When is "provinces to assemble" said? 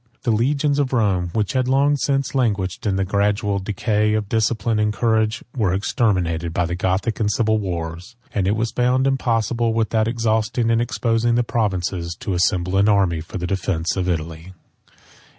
11.43-12.77